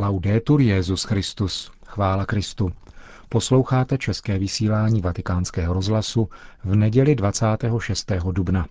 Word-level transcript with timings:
Laudetur 0.00 0.60
Jezus 0.60 1.04
Christus. 1.04 1.70
Chvála 1.86 2.26
Kristu. 2.26 2.72
Posloucháte 3.28 3.98
české 3.98 4.38
vysílání 4.38 5.00
Vatikánského 5.00 5.74
rozhlasu 5.74 6.28
v 6.64 6.74
neděli 6.74 7.14
26. 7.14 8.12
dubna. 8.32 8.66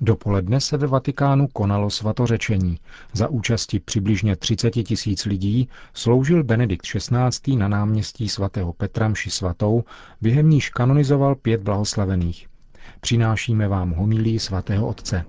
Dopoledne 0.00 0.60
se 0.60 0.76
ve 0.76 0.86
Vatikánu 0.86 1.48
konalo 1.48 1.90
svatořečení. 1.90 2.78
Za 3.12 3.28
účasti 3.28 3.80
přibližně 3.80 4.36
30 4.36 4.70
tisíc 4.70 5.24
lidí 5.24 5.68
sloužil 5.94 6.44
Benedikt 6.44 6.86
XVI. 6.86 7.56
na 7.56 7.68
náměstí 7.68 8.28
svatého 8.28 8.72
Petra 8.72 9.08
mši 9.08 9.30
svatou, 9.30 9.84
během 10.20 10.50
níž 10.50 10.70
kanonizoval 10.70 11.34
pět 11.34 11.62
blahoslavených. 11.62 12.48
Přinášíme 13.00 13.68
vám 13.68 13.90
homilí 13.90 14.38
svatého 14.38 14.86
otce. 14.86 15.24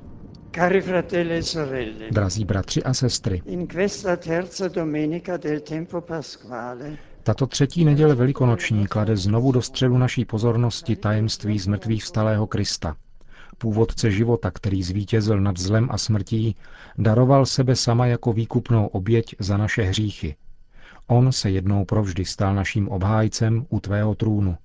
Cari 0.55 0.81
fratelli 0.81 1.35
e 1.35 1.41
sorelle, 1.43 2.09
Drazí 2.11 2.45
bratři 2.45 2.83
a 2.83 2.93
sestry, 2.93 3.41
in 3.45 3.67
questa 3.67 4.15
terza 4.15 4.67
domenica 4.67 5.37
del 5.37 5.59
tempo 5.61 6.01
pasquale 6.01 6.97
tato 7.23 7.47
třetí 7.47 7.85
neděle 7.85 8.15
velikonoční 8.15 8.87
klade 8.87 9.17
znovu 9.17 9.51
do 9.51 9.61
středu 9.61 9.97
naší 9.97 10.25
pozornosti 10.25 10.95
tajemství 10.95 11.59
zmrtvých 11.59 12.03
vstalého 12.03 12.47
Krista. 12.47 12.95
Původce 13.57 14.11
života, 14.11 14.51
který 14.51 14.83
zvítězil 14.83 15.41
nad 15.41 15.57
zlem 15.57 15.87
a 15.91 15.97
smrtí, 15.97 16.55
daroval 16.97 17.45
sebe 17.45 17.75
sama 17.75 18.05
jako 18.05 18.33
výkupnou 18.33 18.87
oběť 18.87 19.35
za 19.39 19.57
naše 19.57 19.83
hříchy. 19.83 20.35
On 21.07 21.31
se 21.31 21.49
jednou 21.49 21.85
provždy 21.85 22.25
stal 22.25 22.55
naším 22.55 22.87
obhájcem 22.89 23.65
u 23.69 23.79
tvého 23.79 24.15
trůnu. 24.15 24.57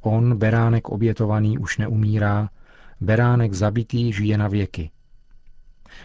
On, 0.00 0.38
beránek 0.38 0.88
obětovaný, 0.88 1.58
už 1.58 1.78
neumírá, 1.78 2.48
beránek 3.00 3.52
zabitý 3.52 4.12
žije 4.12 4.38
na 4.38 4.48
věky. 4.48 4.90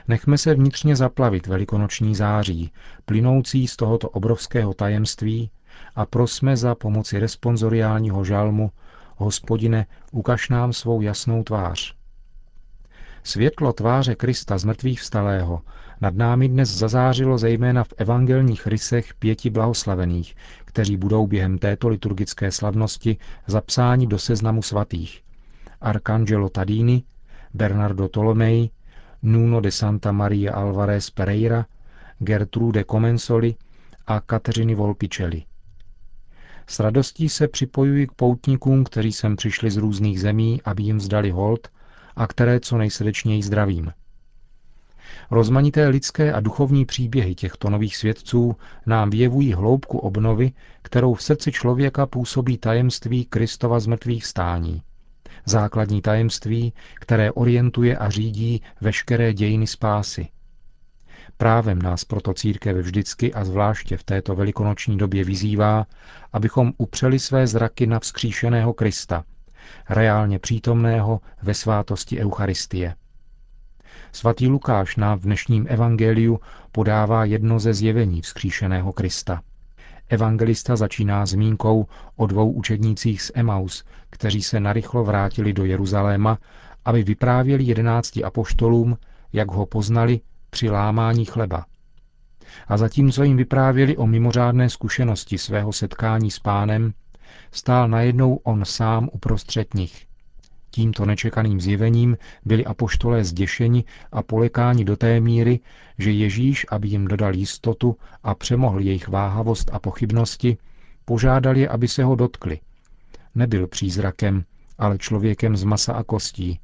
Nechme 0.07 0.37
se 0.37 0.53
vnitřně 0.53 0.95
zaplavit 0.95 1.47
velikonoční 1.47 2.15
září, 2.15 2.71
plynoucí 3.05 3.67
z 3.67 3.75
tohoto 3.75 4.09
obrovského 4.09 4.73
tajemství 4.73 5.51
a 5.95 6.05
prosme 6.05 6.57
za 6.57 6.75
pomoci 6.75 7.19
responsoriálního 7.19 8.23
žalmu 8.23 8.71
Hospodine, 9.17 9.85
ukaž 10.11 10.49
nám 10.49 10.73
svou 10.73 11.01
jasnou 11.01 11.43
tvář. 11.43 11.95
Světlo 13.23 13.73
tváře 13.73 14.15
Krista 14.15 14.57
z 14.57 14.65
mrtvých 14.65 15.01
vstalého 15.01 15.61
nad 16.01 16.15
námi 16.15 16.49
dnes 16.49 16.69
zazářilo 16.69 17.37
zejména 17.37 17.83
v 17.83 17.93
evangelních 17.97 18.67
rysech 18.67 19.13
pěti 19.13 19.49
blahoslavených, 19.49 20.35
kteří 20.65 20.97
budou 20.97 21.27
během 21.27 21.57
této 21.57 21.87
liturgické 21.87 22.51
slavnosti 22.51 23.17
zapsáni 23.47 24.07
do 24.07 24.19
seznamu 24.19 24.61
svatých. 24.61 25.23
Arcangelo 25.81 26.49
Tadini, 26.49 27.03
Bernardo 27.53 28.07
Tolomei, 28.07 28.69
Nuno 29.21 29.61
de 29.61 29.71
Santa 29.71 30.11
Maria 30.11 30.53
Alvarez 30.53 31.09
Pereira, 31.09 31.65
Gertrude 32.19 32.83
Comensoli 32.83 33.55
a 34.07 34.19
Kateřiny 34.19 34.75
Volpicelli. 34.75 35.43
S 36.67 36.79
radostí 36.79 37.29
se 37.29 37.47
připojuji 37.47 38.07
k 38.07 38.11
poutníkům, 38.11 38.83
kteří 38.83 39.11
sem 39.11 39.35
přišli 39.35 39.71
z 39.71 39.77
různých 39.77 40.21
zemí, 40.21 40.61
aby 40.65 40.83
jim 40.83 40.99
zdali 40.99 41.31
hold 41.31 41.67
a 42.15 42.27
které 42.27 42.59
co 42.59 42.77
nejsrdečněji 42.77 43.43
zdravím. 43.43 43.91
Rozmanité 45.31 45.87
lidské 45.87 46.33
a 46.33 46.39
duchovní 46.39 46.85
příběhy 46.85 47.35
těchto 47.35 47.69
nových 47.69 47.97
svědců 47.97 48.55
nám 48.85 49.09
vyjevují 49.09 49.53
hloubku 49.53 49.97
obnovy, 49.97 50.51
kterou 50.81 51.13
v 51.13 51.23
srdci 51.23 51.51
člověka 51.51 52.05
působí 52.05 52.57
tajemství 52.57 53.25
Kristova 53.25 53.79
zmrtvých 53.79 54.25
stání. 54.25 54.81
Základní 55.45 56.01
tajemství, 56.01 56.73
které 56.95 57.31
orientuje 57.31 57.97
a 57.97 58.09
řídí 58.09 58.61
veškeré 58.81 59.33
dějiny 59.33 59.67
spásy. 59.67 60.27
Právem 61.37 61.81
nás 61.81 62.05
proto 62.05 62.33
církev 62.33 62.77
vždycky 62.77 63.33
a 63.33 63.45
zvláště 63.45 63.97
v 63.97 64.03
této 64.03 64.35
velikonoční 64.35 64.97
době 64.97 65.23
vyzývá, 65.23 65.85
abychom 66.33 66.73
upřeli 66.77 67.19
své 67.19 67.47
zraky 67.47 67.87
na 67.87 67.99
vzkříšeného 67.99 68.73
Krista, 68.73 69.23
reálně 69.89 70.39
přítomného 70.39 71.21
ve 71.41 71.53
svátosti 71.53 72.19
Eucharistie. 72.19 72.95
Svatý 74.11 74.47
Lukáš 74.47 74.95
nám 74.95 75.19
v 75.19 75.23
dnešním 75.23 75.65
evangeliu 75.69 76.39
podává 76.71 77.25
jedno 77.25 77.59
ze 77.59 77.73
zjevení 77.73 78.21
vzkříšeného 78.21 78.93
Krista. 78.93 79.41
Evangelista 80.09 80.75
začíná 80.75 81.25
zmínkou 81.25 81.87
o 82.15 82.27
dvou 82.27 82.51
učednících 82.51 83.21
z 83.21 83.31
Emaus, 83.35 83.83
kteří 84.09 84.41
se 84.41 84.59
narychlo 84.59 85.03
vrátili 85.03 85.53
do 85.53 85.65
Jeruzaléma, 85.65 86.37
aby 86.85 87.03
vyprávěli 87.03 87.63
jedenácti 87.63 88.23
apoštolům, 88.23 88.97
jak 89.33 89.51
ho 89.51 89.65
poznali 89.65 90.19
při 90.49 90.69
lámání 90.69 91.25
chleba. 91.25 91.65
A 92.67 92.77
zatímco 92.77 93.23
jim 93.23 93.37
vyprávěli 93.37 93.97
o 93.97 94.07
mimořádné 94.07 94.69
zkušenosti 94.69 95.37
svého 95.37 95.73
setkání 95.73 96.31
s 96.31 96.39
pánem, 96.39 96.93
stál 97.51 97.87
najednou 97.87 98.35
on 98.35 98.65
sám 98.65 99.09
uprostřed 99.11 99.73
nich. 99.73 100.08
Tímto 100.71 101.05
nečekaným 101.05 101.61
zjevením 101.61 102.17
byli 102.45 102.65
apoštolé 102.65 103.23
zděšeni 103.23 103.83
a 104.11 104.23
polekáni 104.23 104.85
do 104.85 104.97
té 104.97 105.19
míry, 105.19 105.59
že 105.97 106.11
Ježíš, 106.11 106.65
aby 106.69 106.87
jim 106.87 107.07
dodal 107.07 107.35
jistotu 107.35 107.95
a 108.23 108.35
přemohl 108.35 108.79
jejich 108.79 109.07
váhavost 109.07 109.69
a 109.73 109.79
pochybnosti, 109.79 110.57
požádal 111.05 111.57
je, 111.57 111.67
aby 111.67 111.87
se 111.87 112.03
ho 112.03 112.15
dotkli. 112.15 112.59
Nebyl 113.35 113.67
přízrakem, 113.67 114.43
ale 114.77 114.97
člověkem 114.97 115.57
z 115.57 115.63
masa 115.63 115.93
a 115.93 116.03
kostí. 116.03 116.59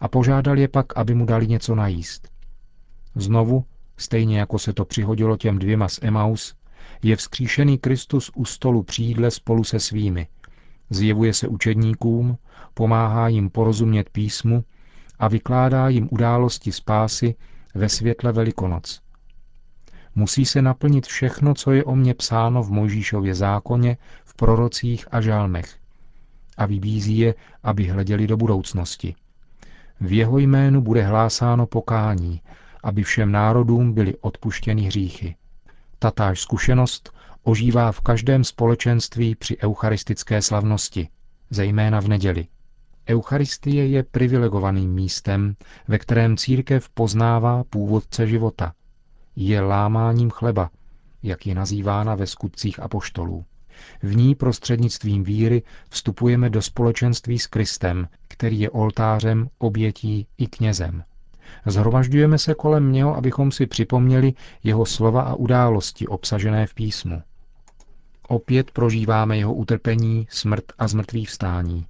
A 0.00 0.08
požádal 0.08 0.58
je 0.58 0.68
pak, 0.68 0.96
aby 0.96 1.14
mu 1.14 1.26
dali 1.26 1.46
něco 1.46 1.74
najíst. 1.74 2.28
Znovu, 3.14 3.64
stejně 3.96 4.38
jako 4.38 4.58
se 4.58 4.72
to 4.72 4.84
přihodilo 4.84 5.36
těm 5.36 5.58
dvěma 5.58 5.88
z 5.88 5.98
Emaus, 6.02 6.54
je 7.02 7.16
vzkříšený 7.16 7.78
Kristus 7.78 8.30
u 8.34 8.44
stolu 8.44 8.82
přídle 8.82 9.30
spolu 9.30 9.64
se 9.64 9.80
svými. 9.80 10.28
Zjevuje 10.90 11.34
se 11.34 11.48
učedníkům, 11.48 12.38
pomáhá 12.74 13.28
jim 13.28 13.50
porozumět 13.50 14.10
písmu 14.10 14.64
a 15.18 15.28
vykládá 15.28 15.88
jim 15.88 16.08
události 16.10 16.72
spásy 16.72 17.34
ve 17.74 17.88
světle 17.88 18.32
Velikonoc. 18.32 19.00
Musí 20.14 20.46
se 20.46 20.62
naplnit 20.62 21.06
všechno, 21.06 21.54
co 21.54 21.72
je 21.72 21.84
o 21.84 21.96
mně 21.96 22.14
psáno 22.14 22.62
v 22.62 22.70
Mojžíšově 22.70 23.34
zákoně, 23.34 23.96
v 24.24 24.34
prorocích 24.34 25.06
a 25.10 25.20
žálmech. 25.20 25.76
A 26.56 26.66
vybízí 26.66 27.18
je, 27.18 27.34
aby 27.62 27.84
hleděli 27.84 28.26
do 28.26 28.36
budoucnosti. 28.36 29.14
V 30.00 30.12
jeho 30.12 30.38
jménu 30.38 30.80
bude 30.82 31.02
hlásáno 31.02 31.66
pokání, 31.66 32.40
aby 32.82 33.02
všem 33.02 33.32
národům 33.32 33.92
byly 33.92 34.14
odpuštěny 34.20 34.82
hříchy. 34.82 35.36
Tatáž 35.98 36.40
zkušenost 36.40 37.17
ožívá 37.48 37.92
v 37.92 38.00
každém 38.00 38.44
společenství 38.44 39.34
při 39.34 39.58
eucharistické 39.58 40.42
slavnosti, 40.42 41.08
zejména 41.50 42.00
v 42.00 42.08
neděli. 42.08 42.46
Eucharistie 43.08 43.86
je 43.86 44.02
privilegovaným 44.02 44.92
místem, 44.92 45.56
ve 45.88 45.98
kterém 45.98 46.36
církev 46.36 46.88
poznává 46.88 47.64
původce 47.64 48.26
života. 48.26 48.72
Je 49.36 49.60
lámáním 49.60 50.30
chleba, 50.30 50.70
jak 51.22 51.46
je 51.46 51.54
nazývána 51.54 52.14
ve 52.14 52.26
skutcích 52.26 52.80
apoštolů. 52.80 53.44
V 54.02 54.16
ní 54.16 54.34
prostřednictvím 54.34 55.24
víry 55.24 55.62
vstupujeme 55.90 56.50
do 56.50 56.62
společenství 56.62 57.38
s 57.38 57.46
Kristem, 57.46 58.08
který 58.28 58.60
je 58.60 58.70
oltářem, 58.70 59.48
obětí 59.58 60.26
i 60.38 60.46
knězem. 60.46 61.02
Zhromažďujeme 61.66 62.38
se 62.38 62.54
kolem 62.54 62.92
něho, 62.92 63.16
abychom 63.16 63.52
si 63.52 63.66
připomněli 63.66 64.32
jeho 64.64 64.86
slova 64.86 65.22
a 65.22 65.34
události 65.34 66.06
obsažené 66.06 66.66
v 66.66 66.74
písmu. 66.74 67.22
Opět 68.28 68.70
prožíváme 68.70 69.36
jeho 69.36 69.54
utrpení, 69.54 70.26
smrt 70.30 70.64
a 70.78 70.88
zmrtvý 70.88 71.24
vstání. 71.24 71.86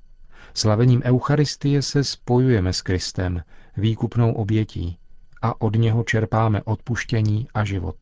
Slavením 0.55 1.03
Eucharistie 1.05 1.83
se 1.83 2.05
spojujeme 2.05 2.73
s 2.73 2.83
Kristem, 2.83 3.43
výkupnou 3.77 4.33
obětí, 4.33 4.99
a 5.43 5.61
od 5.61 5.77
něho 5.77 6.05
čerpáme 6.05 6.63
odpuštění 6.63 7.49
a 7.55 7.65
život. 7.65 7.97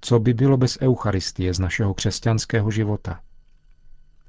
Co 0.00 0.18
by 0.18 0.34
bylo 0.34 0.56
bez 0.56 0.78
Eucharistie 0.80 1.54
z 1.54 1.58
našeho 1.58 1.94
křesťanského 1.94 2.70
života? 2.70 3.20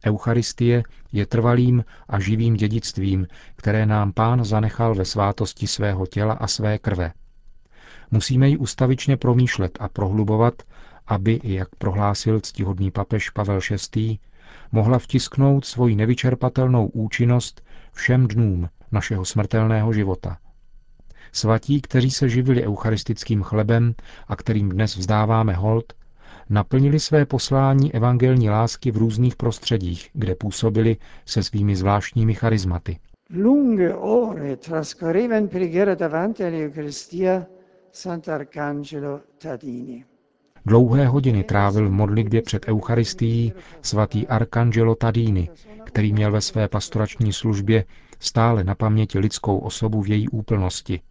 Eucharistie 0.05 0.83
je 1.11 1.25
trvalým 1.25 1.85
a 2.09 2.19
živým 2.19 2.53
dědictvím, 2.53 3.27
které 3.55 3.85
nám 3.85 4.13
pán 4.13 4.45
zanechal 4.45 4.95
ve 4.95 5.05
svátosti 5.05 5.67
svého 5.67 6.05
těla 6.05 6.33
a 6.33 6.47
své 6.47 6.77
krve. 6.77 7.11
Musíme 8.11 8.49
ji 8.49 8.57
ustavičně 8.57 9.17
promýšlet 9.17 9.77
a 9.79 9.89
prohlubovat, 9.89 10.53
aby, 11.07 11.39
jak 11.43 11.75
prohlásil 11.75 12.39
ctihodný 12.39 12.91
papež 12.91 13.29
Pavel 13.29 13.59
VI., 13.95 14.19
mohla 14.71 14.99
vtisknout 14.99 15.65
svoji 15.65 15.95
nevyčerpatelnou 15.95 16.87
účinnost 16.87 17.61
všem 17.93 18.27
dnům 18.27 18.69
našeho 18.91 19.25
smrtelného 19.25 19.93
života. 19.93 20.37
Svatí, 21.31 21.81
kteří 21.81 22.11
se 22.11 22.29
živili 22.29 22.63
eucharistickým 22.63 23.43
chlebem 23.43 23.95
a 24.27 24.35
kterým 24.35 24.69
dnes 24.69 24.95
vzdáváme 24.95 25.53
hold, 25.53 25.93
naplnili 26.49 26.99
své 26.99 27.25
poslání 27.25 27.93
evangelní 27.93 28.49
lásky 28.49 28.91
v 28.91 28.97
různých 28.97 29.35
prostředích, 29.35 30.09
kde 30.13 30.35
působili 30.35 30.97
se 31.25 31.43
svými 31.43 31.75
zvláštními 31.75 32.33
charizmaty. 32.33 32.99
Lunghe 33.35 33.95
ore 33.95 34.57
trascorreva 34.57 35.47
preghiera 35.47 35.95
davanti 35.95 36.43
all'Eucaristia 36.43 37.45
Sant'Arcangelo 37.91 39.21
Tadini. 39.37 40.05
Dlouhé 40.65 41.07
hodiny 41.07 41.43
trávil 41.43 41.89
v 41.89 41.91
modlitbě 41.91 42.41
před 42.41 42.65
Eucharistií 42.67 43.53
svatý 43.81 44.27
Arcangelo 44.27 44.95
Tadini, 44.95 45.49
který 45.83 46.13
měl 46.13 46.31
ve 46.31 46.41
své 46.41 46.67
pastorační 46.67 47.33
službě 47.33 47.85
stále 48.19 48.63
na 48.63 48.75
paměti 48.75 49.19
lidskou 49.19 49.57
osobu 49.57 50.01
v 50.01 50.07
její 50.07 50.29
úplnosti 50.29 51.01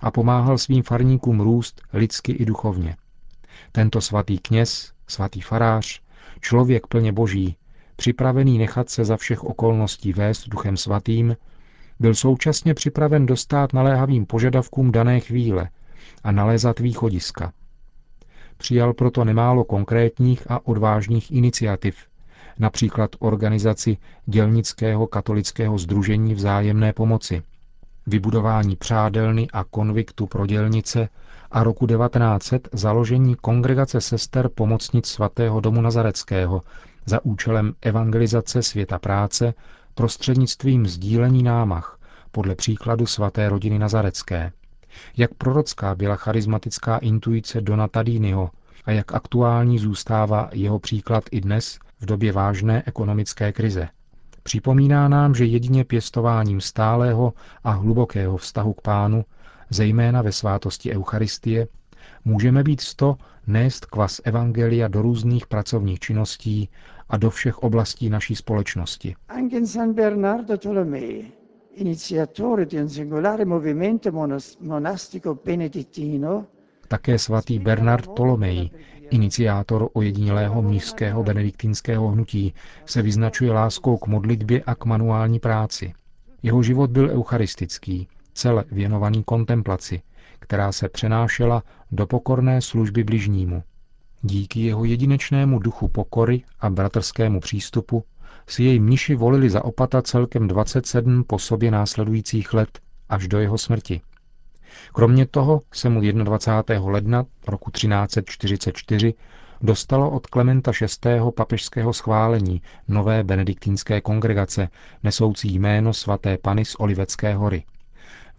a 0.00 0.10
pomáhal 0.10 0.58
svým 0.58 0.82
farníkům 0.82 1.40
růst 1.40 1.82
lidsky 1.92 2.32
i 2.32 2.44
duchovně. 2.44 2.96
Tento 3.72 4.00
svatý 4.00 4.38
kněz, 4.38 4.92
svatý 5.08 5.40
farář, 5.40 6.02
člověk 6.40 6.86
plně 6.86 7.12
boží, 7.12 7.56
připravený 7.96 8.58
nechat 8.58 8.90
se 8.90 9.04
za 9.04 9.16
všech 9.16 9.44
okolností 9.44 10.12
vést 10.12 10.48
duchem 10.48 10.76
svatým, 10.76 11.36
byl 12.00 12.14
současně 12.14 12.74
připraven 12.74 13.26
dostat 13.26 13.72
naléhavým 13.72 14.26
požadavkům 14.26 14.92
dané 14.92 15.20
chvíle 15.20 15.68
a 16.24 16.32
nalézat 16.32 16.78
východiska. 16.80 17.52
Přijal 18.60 18.94
proto 18.94 19.24
nemálo 19.24 19.64
konkrétních 19.64 20.50
a 20.50 20.66
odvážných 20.66 21.30
iniciativ, 21.30 21.96
například 22.58 23.10
organizaci 23.18 23.96
dělnického 24.26 25.06
katolického 25.06 25.78
združení 25.78 26.34
vzájemné 26.34 26.92
pomoci, 26.92 27.42
vybudování 28.06 28.76
přádelny 28.76 29.48
a 29.52 29.64
konviktu 29.64 30.26
pro 30.26 30.46
dělnice 30.46 31.08
a 31.50 31.62
roku 31.64 31.86
1900 31.86 32.68
založení 32.72 33.34
kongregace 33.34 34.00
sester 34.00 34.48
pomocnic 34.48 35.06
svatého 35.06 35.60
domu 35.60 35.80
Nazareckého 35.80 36.62
za 37.06 37.24
účelem 37.24 37.74
evangelizace 37.82 38.62
světa 38.62 38.98
práce 38.98 39.54
prostřednictvím 39.94 40.86
sdílení 40.86 41.42
námach 41.42 41.98
podle 42.32 42.54
příkladu 42.54 43.06
svaté 43.06 43.48
rodiny 43.48 43.78
Nazarecké. 43.78 44.52
Jak 45.16 45.34
prorocká 45.34 45.94
byla 45.94 46.16
charismatická 46.16 46.98
intuice 46.98 47.60
Dona 47.60 47.88
Tadínyho 47.88 48.50
a 48.84 48.90
jak 48.90 49.12
aktuální 49.14 49.78
zůstává 49.78 50.50
jeho 50.52 50.78
příklad 50.78 51.24
i 51.30 51.40
dnes 51.40 51.78
v 52.00 52.06
době 52.06 52.32
vážné 52.32 52.82
ekonomické 52.86 53.52
krize. 53.52 53.88
Připomíná 54.42 55.08
nám, 55.08 55.34
že 55.34 55.44
jedině 55.44 55.84
pěstováním 55.84 56.60
stálého 56.60 57.32
a 57.64 57.70
hlubokého 57.70 58.36
vztahu 58.36 58.72
k 58.72 58.80
pánu, 58.80 59.24
zejména 59.70 60.22
ve 60.22 60.32
svátosti 60.32 60.92
Eucharistie, 60.94 61.66
můžeme 62.24 62.62
být 62.62 62.80
sto 62.80 63.16
nést 63.46 63.86
kvas 63.86 64.20
Evangelia 64.24 64.88
do 64.88 65.02
různých 65.02 65.46
pracovních 65.46 65.98
činností 66.00 66.68
a 67.08 67.16
do 67.16 67.30
všech 67.30 67.58
oblastí 67.58 68.10
naší 68.10 68.36
společnosti. 68.36 69.16
Di 71.76 72.76
un 72.76 72.88
singolare 72.88 73.44
movimento 73.44 74.12
monastico 74.60 75.38
také 76.90 77.18
svatý 77.18 77.58
Bernard 77.58 78.14
Tolomej, 78.14 78.70
iniciátor 79.10 79.88
ojedinělého 79.92 80.62
mnižského 80.62 81.22
benediktinského 81.22 82.08
hnutí, 82.08 82.54
se 82.86 83.02
vyznačuje 83.02 83.52
láskou 83.52 83.96
k 83.96 84.06
modlitbě 84.06 84.62
a 84.66 84.74
k 84.74 84.84
manuální 84.84 85.38
práci. 85.38 85.92
Jeho 86.42 86.62
život 86.62 86.90
byl 86.90 87.10
eucharistický, 87.10 88.08
celé 88.34 88.64
věnovaný 88.72 89.24
kontemplaci, 89.24 90.02
která 90.38 90.72
se 90.72 90.88
přenášela 90.88 91.62
do 91.92 92.06
pokorné 92.06 92.62
služby 92.62 93.04
bližnímu. 93.04 93.62
Díky 94.22 94.60
jeho 94.60 94.84
jedinečnému 94.84 95.58
duchu 95.58 95.88
pokory 95.88 96.42
a 96.60 96.70
bratrskému 96.70 97.40
přístupu 97.40 98.04
si 98.50 98.64
jej 98.64 98.80
mniši 98.80 99.14
volili 99.14 99.50
za 99.50 99.64
opata 99.64 100.02
celkem 100.02 100.48
27 100.48 101.24
po 101.24 101.38
sobě 101.38 101.70
následujících 101.70 102.54
let 102.54 102.80
až 103.08 103.28
do 103.28 103.38
jeho 103.38 103.58
smrti. 103.58 104.00
Kromě 104.92 105.26
toho 105.26 105.60
se 105.72 105.88
mu 105.88 106.00
21. 106.00 106.90
ledna 106.90 107.24
roku 107.46 107.70
1344 107.70 109.14
dostalo 109.62 110.10
od 110.10 110.26
Klementa 110.26 110.72
VI. 110.80 111.20
papežského 111.36 111.92
schválení 111.92 112.62
nové 112.88 113.24
benediktínské 113.24 114.00
kongregace 114.00 114.68
nesoucí 115.02 115.54
jméno 115.54 115.92
svaté 115.92 116.38
Pany 116.38 116.64
z 116.64 116.76
Olivecké 116.78 117.34
hory. 117.34 117.64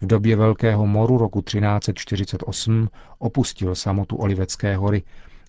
V 0.00 0.06
době 0.06 0.36
Velkého 0.36 0.86
moru 0.86 1.18
roku 1.18 1.42
1348 1.42 2.88
opustil 3.18 3.74
samotu 3.74 4.16
Olivecké 4.16 4.76
hory 4.76 5.02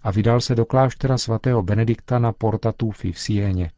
a 0.04 0.12
vydal 0.12 0.42
se 0.42 0.56
do 0.56 0.66
kláštera 0.66 1.18
svatého 1.18 1.63
Benedikta 1.63 2.19
na 2.19 2.31
Porta 2.31 2.71
Tufi 2.71 3.12
v 3.12 3.19
Sieně, 3.19 3.71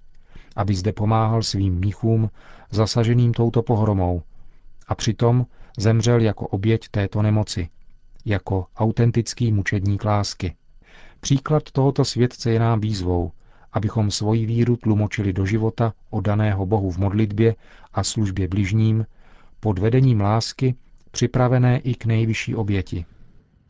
aby 0.55 0.75
zde 0.75 0.93
pomáhal 0.93 1.43
svým 1.43 1.75
mnichům 1.75 2.29
zasaženým 2.71 3.33
touto 3.33 3.61
pohromou 3.61 4.21
a 4.87 4.95
přitom 4.95 5.45
zemřel 5.77 6.21
jako 6.21 6.47
oběť 6.47 6.89
této 6.89 7.21
nemoci, 7.21 7.69
jako 8.25 8.65
autentický 8.77 9.51
mučedník 9.51 10.05
lásky. 10.05 10.55
Příklad 11.19 11.71
tohoto 11.71 12.05
světce 12.05 12.51
je 12.51 12.59
nám 12.59 12.79
výzvou, 12.79 13.31
abychom 13.73 14.11
svoji 14.11 14.45
víru 14.45 14.75
tlumočili 14.75 15.33
do 15.33 15.45
života 15.45 15.93
daného 16.21 16.65
Bohu 16.65 16.91
v 16.91 16.97
modlitbě 16.97 17.55
a 17.93 18.03
službě 18.03 18.47
bližním, 18.47 19.05
pod 19.59 19.79
vedením 19.79 20.21
lásky, 20.21 20.75
připravené 21.11 21.79
i 21.79 21.95
k 21.95 22.05
nejvyšší 22.05 22.55
oběti. 22.55 23.05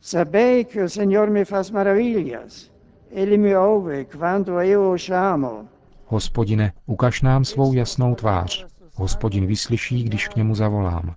Sabei 0.00 0.64
che 0.64 0.80
il 0.80 0.88
Signor 0.88 1.30
mi 1.30 1.44
fa 1.44 1.62
maravillas. 1.72 2.70
Egli 3.10 3.38
mi 3.38 3.56
ove 3.56 4.04
quando 4.04 4.60
io 4.60 4.96
chiamo. 4.96 5.68
Hospodine, 6.08 6.72
ukaž 6.86 7.22
nám 7.22 7.44
svou 7.44 7.72
jasnou 7.72 8.14
tvář. 8.14 8.66
Hospodin 8.94 9.46
vyslyší, 9.46 10.02
když 10.04 10.28
k 10.28 10.36
němu 10.36 10.54
zavolám. 10.54 11.14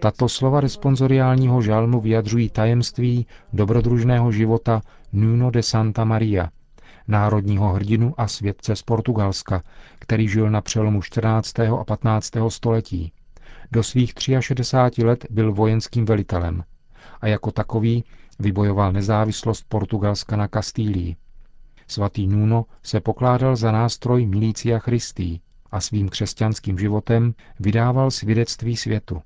Tato 0.00 0.28
slova 0.28 0.60
responsoriálního 0.60 1.62
žalmu 1.62 2.00
vyjadřují 2.00 2.50
tajemství 2.50 3.26
dobrodružného 3.52 4.32
života 4.32 4.80
Nuno 5.12 5.50
de 5.50 5.62
Santa 5.62 6.04
Maria, 6.04 6.48
národního 7.08 7.72
hrdinu 7.72 8.14
a 8.16 8.28
světce 8.28 8.76
z 8.76 8.82
Portugalska, 8.82 9.62
který 9.98 10.28
žil 10.28 10.50
na 10.50 10.60
přelomu 10.60 11.02
14. 11.02 11.58
a 11.60 11.84
15. 11.84 12.32
století. 12.48 13.12
Do 13.72 13.82
svých 13.82 14.12
63 14.40 15.04
let 15.04 15.26
byl 15.30 15.52
vojenským 15.52 16.04
velitelem 16.04 16.64
a 17.20 17.26
jako 17.26 17.50
takový 17.52 18.04
vybojoval 18.38 18.92
nezávislost 18.92 19.64
Portugalska 19.68 20.36
na 20.36 20.48
Kastýlii. 20.48 21.16
Svatý 21.88 22.26
Nuno 22.26 22.64
se 22.82 23.00
pokládal 23.00 23.56
za 23.56 23.72
nástroj 23.72 24.26
Milícia 24.26 24.78
Christi 24.78 25.40
a 25.70 25.80
svým 25.80 26.08
křesťanským 26.08 26.78
životem 26.78 27.34
vydával 27.60 28.10
svědectví 28.10 28.76
světu. 28.76 29.22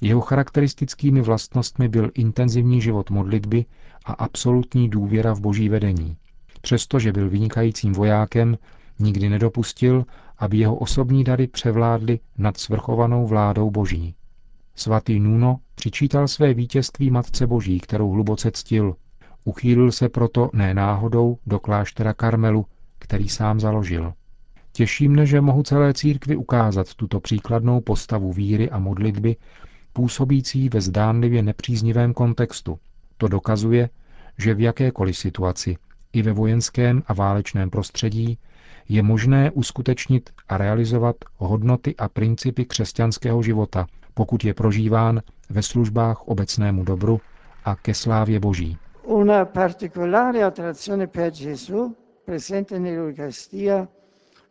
Jeho 0.00 0.20
charakteristickými 0.20 1.20
vlastnostmi 1.20 1.88
byl 1.88 2.10
intenzivní 2.14 2.80
život 2.80 3.10
modlitby 3.10 3.64
a 4.04 4.12
absolutní 4.12 4.88
důvěra 4.88 5.34
v 5.34 5.40
boží 5.40 5.68
vedení. 5.68 6.16
Přestože 6.60 7.12
byl 7.12 7.30
vynikajícím 7.30 7.92
vojákem, 7.92 8.58
nikdy 8.98 9.28
nedopustil, 9.28 10.04
aby 10.38 10.58
jeho 10.58 10.76
osobní 10.76 11.24
dary 11.24 11.46
převládly 11.46 12.18
nad 12.38 12.56
svrchovanou 12.56 13.26
vládou 13.26 13.70
boží. 13.70 14.14
Svatý 14.74 15.20
Nuno 15.20 15.60
přičítal 15.74 16.28
své 16.28 16.54
vítězství 16.54 17.10
Matce 17.10 17.46
Boží, 17.46 17.80
kterou 17.80 18.10
hluboce 18.10 18.50
ctil. 18.50 18.96
Uchýlil 19.46 19.92
se 19.92 20.08
proto 20.08 20.50
ne 20.52 20.74
náhodou 20.74 21.38
do 21.46 21.58
kláštera 21.58 22.14
Karmelu, 22.14 22.66
který 22.98 23.28
sám 23.28 23.60
založil. 23.60 24.12
Těší 24.72 25.08
mne, 25.08 25.26
že 25.26 25.40
mohu 25.40 25.62
celé 25.62 25.94
církvi 25.94 26.36
ukázat 26.36 26.94
tuto 26.94 27.20
příkladnou 27.20 27.80
postavu 27.80 28.32
víry 28.32 28.70
a 28.70 28.78
modlitby, 28.78 29.36
působící 29.92 30.68
ve 30.68 30.80
zdánlivě 30.80 31.42
nepříznivém 31.42 32.14
kontextu. 32.14 32.78
To 33.16 33.28
dokazuje, 33.28 33.88
že 34.38 34.54
v 34.54 34.60
jakékoliv 34.60 35.16
situaci, 35.18 35.76
i 36.12 36.22
ve 36.22 36.32
vojenském 36.32 37.02
a 37.06 37.14
válečném 37.14 37.70
prostředí, 37.70 38.38
je 38.88 39.02
možné 39.02 39.50
uskutečnit 39.50 40.30
a 40.48 40.56
realizovat 40.56 41.16
hodnoty 41.36 41.96
a 41.96 42.08
principy 42.08 42.64
křesťanského 42.64 43.42
života, 43.42 43.86
pokud 44.14 44.44
je 44.44 44.54
prožíván 44.54 45.22
ve 45.50 45.62
službách 45.62 46.28
obecnému 46.28 46.84
dobru 46.84 47.20
a 47.64 47.76
ke 47.76 47.94
slávě 47.94 48.40
Boží. 48.40 48.78
Una 49.08 49.46
particolare 49.46 50.42
attrazione 50.42 51.06
per 51.06 51.30
Gesù, 51.30 51.94
presente 52.24 52.76
nell'Eucaristia, 52.78 53.88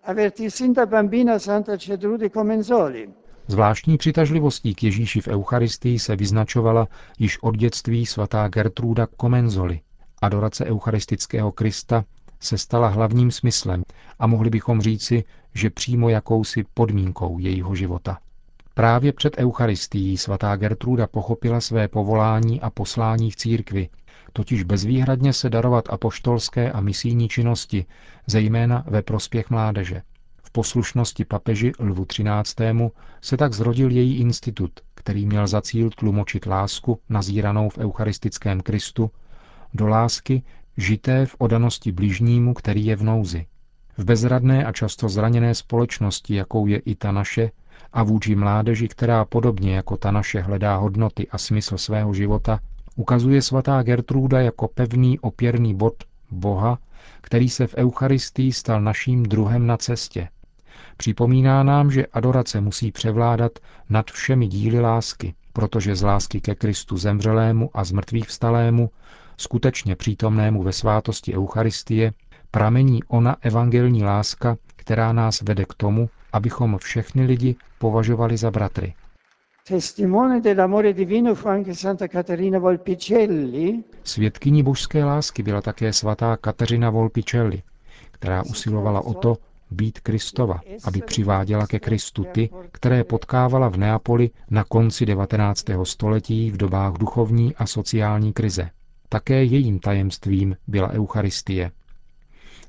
avvertì 0.04 0.50
sin 0.50 0.72
da 0.72 0.86
bambina 0.86 1.38
Santa 1.40 1.78
Cedrude 1.78 2.30
Comenzoli. 2.30 3.14
Zvláštní 3.48 3.98
přitažlivostí 3.98 4.76
k 4.76 4.84
Ježíši 4.84 5.22
v 5.22 5.28
Eucharistii 5.28 6.00
se 6.00 6.16
vyznačovala 6.16 6.88
již 7.20 7.44
od 7.44 7.58
dětství 7.58 8.06
svatá 8.06 8.48
Gertruda 8.48 9.08
Komenzoli. 9.18 9.82
Adorace 10.22 10.66
eucharistického 10.66 11.52
Krista 11.52 12.06
se 12.40 12.58
stala 12.58 12.88
hlavním 12.88 13.32
smyslem 13.32 13.84
a 14.20 14.28
mohli 14.28 14.50
bychom 14.50 14.82
říci, 14.82 15.24
že 15.54 15.70
přímo 15.70 16.10
jakousi 16.10 16.66
podmínkou 16.74 17.40
jejího 17.40 17.76
života. 17.76 18.18
Právě 18.77 19.13
před 19.13 19.38
Eucharistií 19.38 20.17
svatá 20.17 20.55
Gertruda 20.55 21.08
pochopila 21.08 21.62
své 21.62 21.88
povolání 21.88 22.62
a 22.62 22.70
poslání 22.70 23.32
v 23.32 23.36
církvi, 23.36 23.89
totiž 24.34 24.63
bezvýhradně 24.63 25.34
se 25.34 25.50
darovat 25.50 25.86
apoštolské 25.89 26.72
a 26.72 26.82
misijní 26.82 27.29
činnosti, 27.29 27.86
zejména 28.27 28.84
ve 28.88 29.01
prospěch 29.01 29.50
mládeže. 29.50 30.01
V 30.44 30.51
poslušnosti 30.51 31.25
papeži 31.25 31.72
Lvu 31.79 32.05
XIII. 32.05 32.89
se 33.22 33.38
tak 33.38 33.53
zrodil 33.53 33.91
její 33.91 34.17
institut, 34.17 34.72
který 34.96 35.25
měl 35.25 35.48
za 35.48 35.62
cíl 35.62 35.89
tlumočit 35.89 36.46
lásku 36.46 37.00
nazíranou 37.10 37.70
v 37.70 37.77
eucharistickém 37.77 38.62
Kristu 38.62 39.12
do 39.74 39.88
lásky, 39.88 40.44
žité 40.77 41.25
v 41.25 41.36
odanosti 41.38 41.91
bližnímu, 41.91 42.53
který 42.53 42.86
je 42.86 42.96
v 42.96 43.03
nouzi. 43.03 43.46
V 43.98 44.05
bezradné 44.05 44.65
a 44.65 44.72
často 44.72 45.10
zraněné 45.10 45.55
společnosti, 45.55 46.36
jakou 46.36 46.67
je 46.67 46.77
i 46.77 46.96
ta 46.96 47.12
naše, 47.12 47.51
a 47.94 48.03
vůči 48.03 48.36
mládeži, 48.36 48.88
která 48.88 49.25
podobně 49.25 49.75
jako 49.75 49.98
ta 49.98 50.12
naše 50.12 50.41
hledá 50.41 50.75
hodnoty 50.75 51.27
a 51.32 51.38
smysl 51.38 51.77
svého 51.77 52.13
života, 52.13 52.60
ukazuje 52.96 53.41
svatá 53.41 53.84
Gertruda 53.84 54.41
jako 54.41 54.67
pevný 54.67 55.20
opěrný 55.20 55.75
bod 55.75 55.94
Boha, 56.32 56.77
který 57.22 57.50
se 57.50 57.67
v 57.67 57.75
Eucharistii 57.75 58.53
stal 58.53 58.82
naším 58.82 59.24
druhem 59.24 59.67
na 59.67 59.77
cestě. 59.77 60.29
Připomíná 60.98 61.63
nám, 61.63 61.91
že 61.91 62.05
adorace 62.05 62.62
musí 62.62 62.91
převládat 62.91 63.51
nad 63.89 64.12
všemi 64.12 64.48
díly 64.48 64.79
lásky, 64.79 65.34
protože 65.53 65.96
z 65.96 66.01
lásky 66.01 66.41
ke 66.41 66.55
Kristu 66.55 66.98
zemřelému 66.98 67.70
a 67.74 67.84
zmrtvých 67.84 68.27
vstalému, 68.27 68.89
skutečně 69.38 69.96
přítomnému 69.96 70.63
ve 70.63 70.74
svátosti 70.74 71.36
Eucharistie, 71.36 72.13
pramení 72.51 73.03
ona 73.03 73.38
evangelní 73.41 74.03
láska, 74.03 74.58
která 74.75 75.13
nás 75.13 75.41
vede 75.41 75.65
k 75.65 75.74
tomu, 75.74 76.10
abychom 76.36 76.77
všechny 76.77 77.25
lidi 77.25 77.56
považovali 77.80 78.38
za 78.38 78.51
bratry. 78.51 78.94
Svědkyní 84.04 84.63
božské 84.63 85.04
lásky 85.04 85.44
byla 85.44 85.62
také 85.62 85.94
svatá 85.94 86.38
Kateřina 86.38 86.89
Volpicelli, 86.89 87.62
která 88.12 88.44
usilovala 88.44 89.01
o 89.01 89.13
to 89.13 89.38
být 89.72 90.00
Kristova, 90.00 90.60
aby 90.84 91.01
přiváděla 91.01 91.68
ke 91.68 91.80
Kristu 91.80 92.24
ty, 92.32 92.50
které 92.72 93.04
potkávala 93.04 93.70
v 93.70 93.77
Neapoli 93.77 94.30
na 94.50 94.63
konci 94.63 95.06
19. 95.06 95.65
století 95.84 96.51
v 96.51 96.58
dobách 96.58 96.94
duchovní 96.94 97.56
a 97.56 97.65
sociální 97.65 98.34
krize. 98.34 98.70
Také 99.10 99.44
jejím 99.44 99.80
tajemstvím 99.80 100.56
byla 100.68 100.89
Eucharistie. 100.92 101.72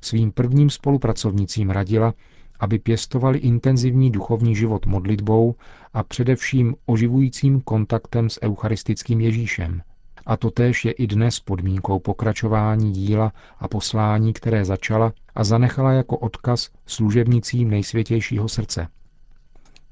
Svým 0.01 0.31
prvním 0.31 0.69
spolupracovnicím 0.69 1.69
radila, 1.69 2.13
aby 2.59 2.79
pěstovali 2.79 3.39
intenzivní 3.39 4.11
duchovní 4.11 4.55
život 4.55 4.85
modlitbou 4.85 5.55
a 5.93 6.03
především 6.03 6.75
oživujícím 6.85 7.61
kontaktem 7.61 8.29
s 8.29 8.43
eucharistickým 8.43 9.21
Ježíšem. 9.21 9.81
A 10.25 10.37
to 10.37 10.51
též 10.51 10.85
je 10.85 10.91
i 10.91 11.07
dnes 11.07 11.39
podmínkou 11.39 11.99
pokračování 11.99 12.91
díla 12.91 13.33
a 13.59 13.67
poslání, 13.67 14.33
které 14.33 14.65
začala 14.65 15.13
a 15.35 15.43
zanechala 15.43 15.91
jako 15.91 16.17
odkaz 16.17 16.69
služebnicím 16.85 17.69
nejsvětějšího 17.69 18.47
srdce. 18.49 18.87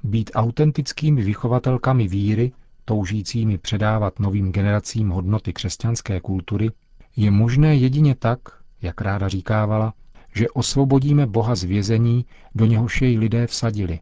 Být 0.03 0.31
autentickými 0.35 1.23
vychovatelkami 1.23 2.07
víry, 2.07 2.51
toužícími 2.85 3.57
předávat 3.57 4.19
novým 4.19 4.51
generacím 4.51 5.09
hodnoty 5.09 5.53
křesťanské 5.53 6.19
kultury, 6.19 6.69
je 7.15 7.31
možné 7.31 7.75
jedině 7.75 8.15
tak, 8.15 8.39
jak 8.81 9.01
ráda 9.01 9.27
říkávala, 9.27 9.93
že 10.35 10.49
osvobodíme 10.49 11.25
Boha 11.27 11.55
z 11.55 11.63
vězení, 11.63 12.25
do 12.55 12.65
něhož 12.65 13.01
jej 13.01 13.17
lidé 13.17 13.47
vsadili. 13.47 13.99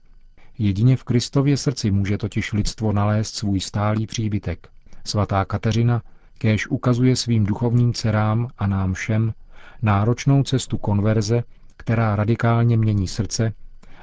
Jedině 0.58 0.98
v 0.98 1.04
Kristově 1.04 1.58
srdci 1.58 1.92
může 1.92 2.18
totiž 2.18 2.54
lidstvo 2.54 2.92
nalézt 2.94 3.36
svůj 3.36 3.60
stálý 3.60 4.08
příbytek. 4.08 4.68
Svatá 5.06 5.46
Kateřina 5.46 6.02
kéž 6.38 6.68
ukazuje 6.68 7.16
svým 7.16 7.46
duchovním 7.46 7.94
dcerám 7.94 8.48
a 8.58 8.68
nám 8.68 8.94
všem 8.94 9.34
náročnou 9.82 10.44
cestu 10.44 10.78
konverze, 10.78 11.44
která 11.78 12.16
radikálně 12.16 12.78
mění 12.78 13.08
srdce 13.08 13.54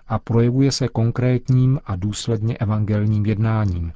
a 0.09 0.19
projevuje 0.19 0.73
se 0.73 0.89
konkrétním 0.89 1.81
a 1.85 1.97
důsledně 1.97 2.57
evangelním 2.57 3.27
jednáním. 3.27 3.93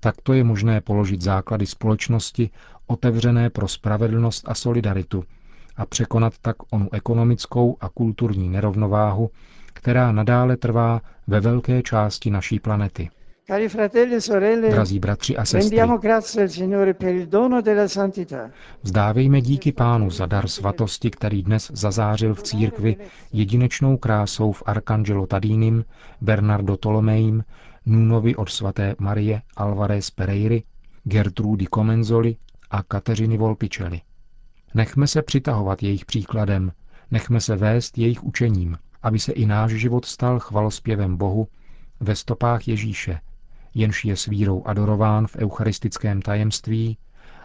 Takto 0.00 0.32
je 0.32 0.44
možné 0.44 0.80
položit 0.80 1.20
základy 1.22 1.66
společnosti 1.66 2.50
otevřené 2.86 3.50
pro 3.50 3.68
spravedlnost 3.68 4.44
a 4.48 4.54
solidaritu 4.54 5.24
a 5.78 5.86
překonat 5.86 6.32
tak 6.42 6.56
onu 6.70 6.88
ekonomickou 6.92 7.76
a 7.80 7.88
kulturní 7.88 8.48
nerovnováhu, 8.48 9.30
která 9.72 10.12
nadále 10.12 10.56
trvá 10.56 11.00
ve 11.26 11.40
velké 11.40 11.82
části 11.82 12.30
naší 12.30 12.60
planety. 12.60 13.10
Cari 13.46 13.68
fratelli 13.68 14.14
e 14.14 14.20
sorelle, 14.20 14.70
Drazí 14.70 14.98
bratři 14.98 15.36
a 15.36 15.44
sestry, 15.44 15.78
vzdávejme 18.82 19.40
díky 19.40 19.72
Pánu 19.72 20.10
za 20.10 20.26
dar 20.26 20.48
svatosti, 20.48 21.10
který 21.10 21.42
dnes 21.42 21.70
zazářil 21.74 22.34
v 22.34 22.42
církvi 22.42 22.96
jedinečnou 23.32 23.96
krásou 23.96 24.52
v 24.52 24.62
Arcangelo 24.66 25.26
Tadínim, 25.26 25.84
Bernardo 26.20 26.76
Tolomejim, 26.76 27.44
Nunovi 27.86 28.36
od 28.36 28.48
svaté 28.48 28.94
Marie 28.98 29.42
Alvarez 29.56 30.10
Pereiry, 30.10 30.62
Gertrudi 31.04 31.66
Comenzoli 31.74 32.36
a 32.70 32.82
Kateřiny 32.82 33.38
Volpičely. 33.38 34.00
Nechme 34.74 35.06
se 35.06 35.22
přitahovat 35.22 35.82
jejich 35.82 36.04
příkladem, 36.04 36.72
nechme 37.10 37.40
se 37.40 37.56
vést 37.56 37.98
jejich 37.98 38.24
učením, 38.24 38.78
aby 39.02 39.18
se 39.18 39.32
i 39.32 39.46
náš 39.46 39.72
život 39.72 40.04
stal 40.04 40.38
chvalospěvem 40.38 41.16
Bohu 41.16 41.48
ve 42.00 42.16
stopách 42.16 42.68
Ježíše, 42.68 43.20
jenž 43.74 44.04
je 44.04 44.16
s 44.16 44.26
vírou 44.26 44.66
adorován 44.66 45.26
v 45.26 45.36
eucharistickém 45.36 46.22
tajemství 46.22 46.98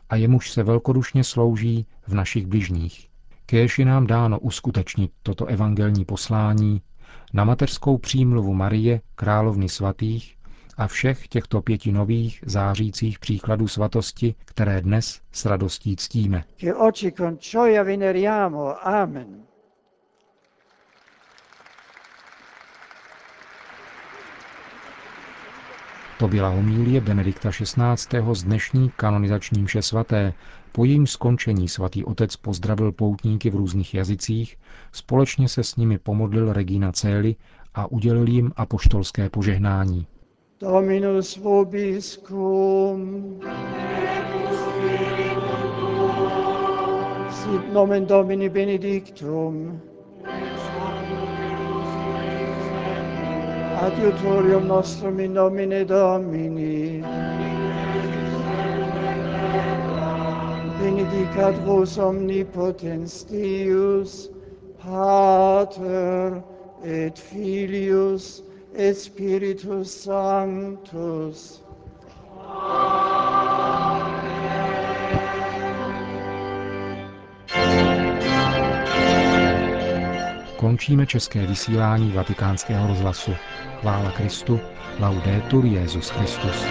a 0.09 0.15
jemuž 0.15 0.51
se 0.51 0.63
velkodušně 0.63 1.23
slouží 1.23 1.85
v 2.07 2.13
našich 2.13 2.47
bližních. 2.47 3.09
Kéž 3.45 3.79
je 3.79 3.85
nám 3.85 4.07
dáno 4.07 4.39
uskutečnit 4.39 5.11
toto 5.23 5.45
evangelní 5.45 6.05
poslání 6.05 6.81
na 7.33 7.43
mateřskou 7.43 7.97
přímluvu 7.97 8.53
Marie, 8.53 9.01
královny 9.15 9.69
svatých 9.69 10.37
a 10.77 10.87
všech 10.87 11.27
těchto 11.27 11.61
pěti 11.61 11.91
nových 11.91 12.43
zářících 12.45 13.19
příkladů 13.19 13.67
svatosti, 13.67 14.35
které 14.45 14.81
dnes 14.81 15.21
s 15.31 15.45
radostí 15.45 15.95
ctíme. 15.95 16.43
Amen. 18.83 19.43
To 26.19 26.27
byla 26.27 26.49
homílie 26.49 27.01
Benedikta 27.01 27.49
XVI. 27.51 28.33
z 28.33 28.43
dnešní 28.43 28.91
kanonizační 28.95 29.63
mše 29.63 29.81
svaté. 29.81 30.33
Po 30.71 30.85
jejím 30.85 31.07
skončení 31.07 31.69
svatý 31.69 32.03
otec 32.03 32.35
pozdravil 32.35 32.91
poutníky 32.91 33.49
v 33.49 33.55
různých 33.55 33.93
jazycích, 33.93 34.57
společně 34.91 35.49
se 35.49 35.63
s 35.63 35.75
nimi 35.75 35.97
pomodlil 35.97 36.53
Regina 36.53 36.91
Cély 36.91 37.35
a 37.73 37.91
udělil 37.91 38.27
jim 38.27 38.51
apoštolské 38.55 39.29
požehnání. 39.29 40.07
Dominus 40.63 41.35
vobiscum. 41.35 43.01
Sit 47.29 47.73
nomen 47.73 48.07
Domini 48.07 48.47
benedictum. 48.47 49.81
Adiutorium 53.83 54.65
nostrum 54.65 55.19
in 55.19 55.33
nomine 55.33 55.85
Domini. 55.85 57.01
Benedicat 60.79 61.59
vos 61.65 61.97
omnipotens 61.97 63.25
Deus, 63.27 64.29
Pater 64.79 66.41
et 66.85 67.19
Filius 67.19 68.43
Spiritus 68.93 70.01
Sanctus. 70.03 71.63
Končíme 80.57 81.05
české 81.05 81.47
vysílání 81.47 82.11
vatikánského 82.11 82.87
rozhlasu. 82.87 83.31
Chvála 83.81 84.11
Kristu, 84.11 84.59
laudetur 84.99 85.65
Jezus 85.65 86.09
Christus. 86.09 86.65